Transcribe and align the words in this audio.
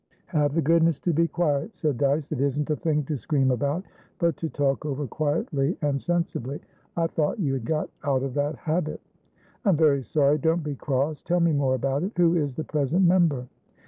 "Have 0.29 0.55
the 0.55 0.63
goodness 0.63 0.97
to 1.01 1.13
be 1.13 1.27
quiet," 1.27 1.75
said 1.75 1.99
Dyce. 1.99 2.31
"It 2.31 2.41
isn't 2.41 2.71
a 2.71 2.75
thing 2.75 3.03
to 3.03 3.15
scream 3.17 3.51
about, 3.51 3.85
but 4.17 4.35
to 4.37 4.49
talk 4.49 4.83
over 4.83 5.05
quietly 5.05 5.77
and 5.83 6.01
sensibly. 6.01 6.59
I 6.97 7.05
thought 7.05 7.37
you 7.39 7.53
had 7.53 7.65
got 7.65 7.91
out 8.03 8.23
of 8.23 8.33
that 8.33 8.55
habit." 8.55 8.99
"I'm 9.63 9.77
very 9.77 10.01
sorry. 10.01 10.39
Don't 10.39 10.63
be 10.63 10.73
cross. 10.73 11.21
Tell 11.21 11.39
me 11.39 11.51
more 11.51 11.75
about 11.75 12.01
it. 12.01 12.13
Who 12.17 12.35
is 12.35 12.55
the 12.55 12.63
present 12.63 13.05
member?" 13.05 13.45